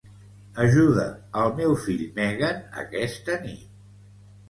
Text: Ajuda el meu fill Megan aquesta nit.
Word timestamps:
Ajuda 0.63 1.03
el 1.43 1.53
meu 1.61 1.77
fill 1.85 2.03
Megan 2.19 2.67
aquesta 2.89 3.41
nit. 3.49 3.81